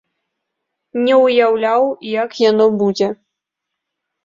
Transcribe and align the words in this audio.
Не 1.07 1.15
ўяўляў, 1.25 1.85
як 2.23 2.29
яно 2.49 2.65
будзе. 2.83 3.13